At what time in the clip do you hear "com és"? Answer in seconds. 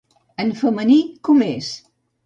1.29-1.73